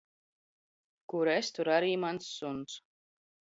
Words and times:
Kur 1.13 1.29
es, 1.35 1.53
tur 1.59 1.71
ar? 1.75 1.87
mans 2.07 2.33
suns. 2.41 2.81